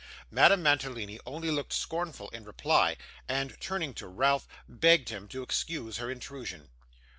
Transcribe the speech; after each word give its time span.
Madame 0.31 0.63
Mantalini 0.63 1.19
only 1.27 1.51
looked 1.51 1.73
scornful 1.73 2.29
in 2.29 2.43
reply; 2.43 2.97
and, 3.29 3.55
turning 3.61 3.93
to 3.93 4.07
Ralph, 4.07 4.47
begged 4.67 5.09
him 5.09 5.27
to 5.27 5.43
excuse 5.43 5.97
her 5.97 6.09
intrusion. 6.09 6.69